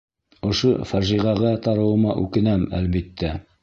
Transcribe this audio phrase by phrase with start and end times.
[0.47, 3.37] Ошо фажиғәгә тарыуыма үкенәм, әлбиттә.